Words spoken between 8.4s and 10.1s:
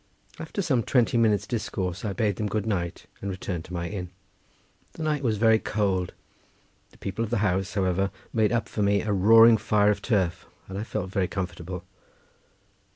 up for me a roaring fire of